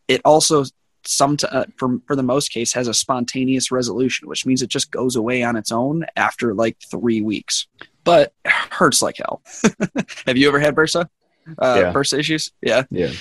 [0.08, 0.66] it also
[1.06, 4.92] some uh, for for the most case has a spontaneous resolution, which means it just
[4.92, 7.68] goes away on its own after like three weeks.
[8.04, 9.42] But hurts like hell.
[10.26, 11.08] Have you ever had bursa?
[11.58, 11.94] Uh, yeah.
[11.94, 12.52] Bursa issues?
[12.62, 12.84] Yeah.
[12.90, 13.12] Yeah.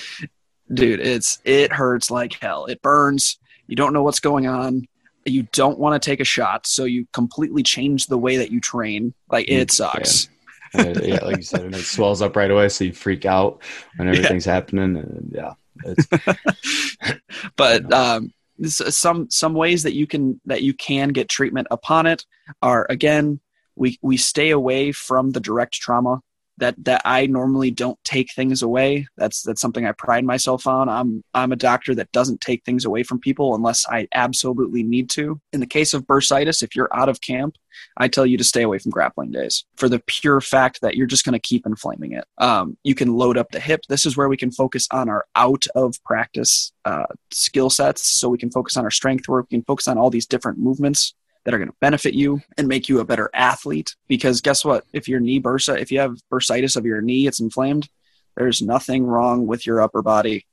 [0.73, 2.65] Dude, it's it hurts like hell.
[2.65, 3.37] It burns.
[3.67, 4.87] You don't know what's going on.
[5.25, 8.59] You don't want to take a shot, so you completely change the way that you
[8.59, 9.13] train.
[9.29, 10.29] Like it mm, sucks.
[10.73, 13.61] Yeah, yeah like you said, and it swells up right away, so you freak out
[13.97, 14.53] when everything's yeah.
[14.53, 14.97] happening.
[14.97, 15.53] And yeah,
[17.55, 18.31] but um,
[18.65, 22.25] some some ways that you can that you can get treatment upon it
[22.61, 23.39] are again
[23.75, 26.21] we we stay away from the direct trauma
[26.57, 29.07] that that I normally don't take things away.
[29.17, 30.89] That's that's something I pride myself on.
[30.89, 35.09] I'm I'm a doctor that doesn't take things away from people unless I absolutely need
[35.11, 35.39] to.
[35.51, 37.55] In the case of bursitis, if you're out of camp,
[37.97, 41.07] I tell you to stay away from grappling days for the pure fact that you're
[41.07, 42.25] just going to keep inflaming it.
[42.37, 43.81] Um, you can load up the hip.
[43.89, 48.07] This is where we can focus on our out of practice uh, skill sets.
[48.07, 49.47] So we can focus on our strength work.
[49.49, 52.67] We can focus on all these different movements that are going to benefit you and
[52.67, 53.95] make you a better athlete.
[54.07, 54.85] Because guess what?
[54.93, 57.89] If your knee bursa, if you have bursitis of your knee, it's inflamed.
[58.35, 60.45] There's nothing wrong with your upper body.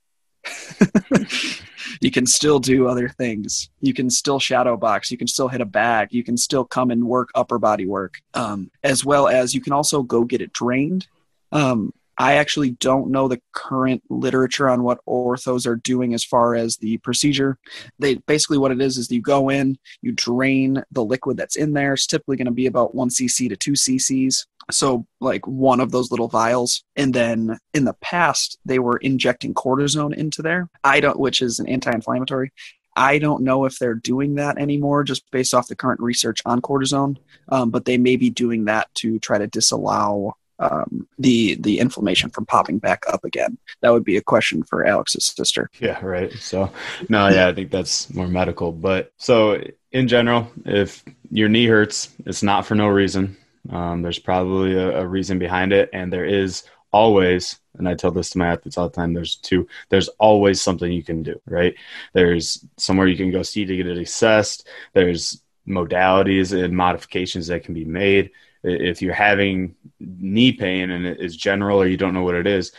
[2.01, 3.69] you can still do other things.
[3.79, 5.11] You can still shadow box.
[5.11, 6.09] You can still hit a bag.
[6.11, 9.73] You can still come and work upper body work, um, as well as you can
[9.73, 11.07] also go get it drained.
[11.51, 16.53] Um, I actually don't know the current literature on what orthos are doing as far
[16.53, 17.57] as the procedure.
[17.97, 21.73] They basically what it is is you go in, you drain the liquid that's in
[21.73, 21.93] there.
[21.93, 24.45] It's typically going to be about one cc to two cc's.
[24.69, 29.55] So like one of those little vials, and then in the past they were injecting
[29.55, 30.69] cortisone into there.
[30.83, 32.51] I don't, which is an anti-inflammatory.
[32.95, 36.61] I don't know if they're doing that anymore, just based off the current research on
[36.61, 37.17] cortisone.
[37.49, 42.29] Um, but they may be doing that to try to disallow um, the the inflammation
[42.29, 43.57] from popping back up again?
[43.81, 45.69] That would be a question for Alex's sister.
[45.79, 46.31] Yeah, right.
[46.33, 46.71] So,
[47.09, 48.71] no, yeah, I think that's more medical.
[48.71, 53.37] But so in general, if your knee hurts, it's not for no reason.
[53.69, 56.63] Um, there's probably a, a reason behind it, and there is
[56.93, 60.61] always and i tell this to my athletes all the time there's two there's always
[60.61, 61.75] something you can do right
[62.13, 67.63] there's somewhere you can go see to get it assessed there's modalities and modifications that
[67.63, 68.31] can be made
[68.63, 72.47] if you're having knee pain and it is general or you don't know what it
[72.47, 72.71] is,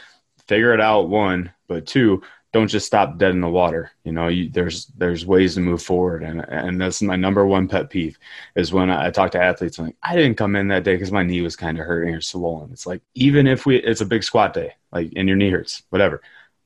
[0.47, 1.09] figure it out.
[1.09, 2.23] One, but two,
[2.53, 3.91] don't just stop dead in the water.
[4.05, 7.67] You know, you, there's there's ways to move forward, and and that's my number one
[7.67, 8.19] pet peeve
[8.55, 9.79] is when I, I talk to athletes.
[9.79, 12.15] I'm like, I didn't come in that day because my knee was kind of hurting
[12.15, 12.71] or swollen.
[12.73, 15.83] It's like even if we, it's a big squat day, like and your knee hurts,
[15.91, 16.21] whatever.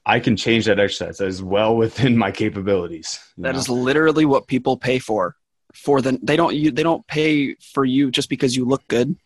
[0.09, 3.19] I can change that exercise as well within my capabilities.
[3.39, 3.59] That know?
[3.59, 5.37] is literally what people pay for.
[5.77, 9.17] For the they don't you they don't pay for you just because you look good,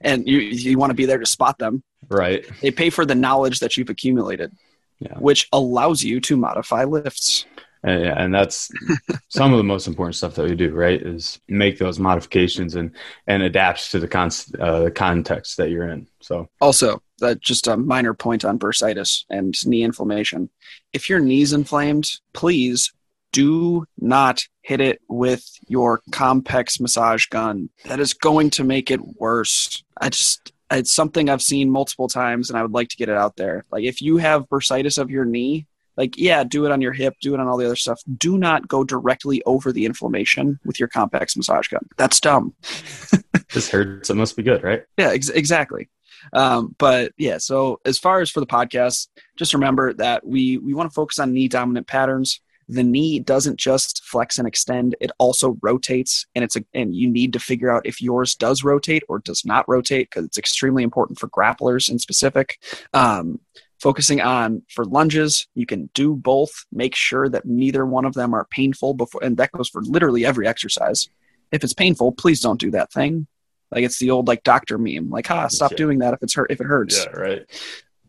[0.00, 1.82] and you you want to be there to spot them.
[2.08, 2.46] Right.
[2.60, 4.52] They pay for the knowledge that you've accumulated
[4.98, 5.18] yeah.
[5.18, 7.46] which allows you to modify lifts.
[7.82, 8.70] And, yeah, and that's
[9.28, 11.00] some of the most important stuff that we do, right?
[11.00, 12.92] Is make those modifications and
[13.26, 16.06] and adapt to the con- uh, the context that you're in.
[16.20, 20.48] So also, that just a minor point on bursitis and knee inflammation.
[20.94, 22.92] If your knee's inflamed, please
[23.34, 27.68] do not hit it with your Compex massage gun.
[27.84, 29.82] That is going to make it worse.
[30.00, 33.16] I just it's something I've seen multiple times and I would like to get it
[33.16, 33.64] out there.
[33.72, 35.66] Like if you have bursitis of your knee,
[35.96, 38.00] like yeah, do it on your hip, do it on all the other stuff.
[38.16, 41.86] Do not go directly over the inflammation with your Compex massage gun.
[41.96, 42.54] That's dumb.
[43.52, 44.10] this hurts.
[44.10, 44.84] It must be good, right?
[44.96, 45.90] Yeah, ex- exactly.
[46.32, 50.72] Um, but yeah, so as far as for the podcast, just remember that we we
[50.72, 55.10] want to focus on knee dominant patterns the knee doesn't just flex and extend it
[55.18, 59.02] also rotates and it's a and you need to figure out if yours does rotate
[59.08, 62.58] or does not rotate because it's extremely important for grapplers in specific.
[62.92, 63.40] Um,
[63.80, 68.32] focusing on for lunges you can do both make sure that neither one of them
[68.32, 71.08] are painful before and that goes for literally every exercise.
[71.52, 73.26] If it's painful please don't do that thing.
[73.70, 75.76] Like it's the old like doctor meme like ha stop yeah.
[75.76, 77.04] doing that if it's hurt if it hurts.
[77.04, 77.46] Yeah right.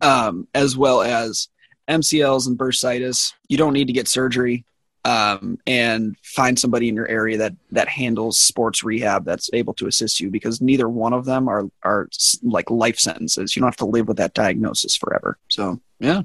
[0.01, 1.49] Um, as well as
[1.88, 4.65] MCLs and bursitis, you don't need to get surgery.
[5.03, 9.86] Um, and find somebody in your area that that handles sports rehab that's able to
[9.86, 12.09] assist you because neither one of them are are
[12.41, 13.55] like life sentences.
[13.55, 15.38] You don't have to live with that diagnosis forever.
[15.47, 16.23] So yeah,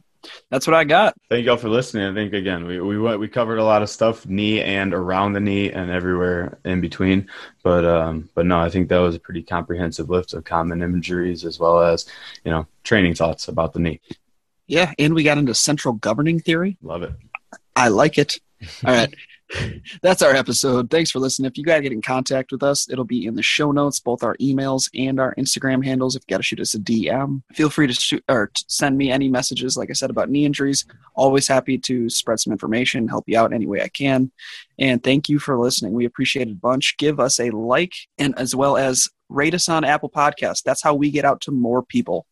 [0.50, 1.14] that's what I got.
[1.28, 2.04] Thank y'all for listening.
[2.04, 5.40] I think again we we we covered a lot of stuff, knee and around the
[5.40, 7.28] knee and everywhere in between.
[7.62, 11.44] But um, but no, I think that was a pretty comprehensive list of common injuries
[11.44, 12.06] as well as
[12.44, 14.00] you know training thoughts about the knee.
[14.71, 16.79] Yeah, and we got into central governing theory.
[16.81, 17.12] Love it.
[17.75, 18.39] I like it.
[18.87, 19.12] All right.
[20.01, 20.91] That's our episode.
[20.91, 21.51] Thanks for listening.
[21.51, 23.99] If you got to get in contact with us, it'll be in the show notes,
[23.99, 26.14] both our emails and our Instagram handles.
[26.14, 29.11] If you got to shoot us a DM, feel free to shoot or send me
[29.11, 29.77] any messages.
[29.77, 30.85] Like I said about knee injuries,
[31.16, 34.31] always happy to spread some information, help you out any way I can.
[34.79, 35.95] And thank you for listening.
[35.95, 36.97] We appreciate it a bunch.
[36.97, 40.62] Give us a like and as well as rate us on Apple Podcasts.
[40.62, 42.25] That's how we get out to more people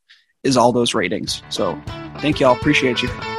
[0.45, 1.43] is all those ratings.
[1.49, 1.81] So
[2.21, 2.55] thank y'all.
[2.57, 3.38] Appreciate you.